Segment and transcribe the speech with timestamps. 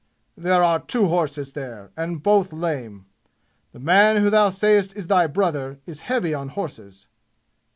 [0.35, 3.05] "There are two horses there, and both lame.
[3.71, 7.05] The man who thou sayest is thy brother is heavy on horses."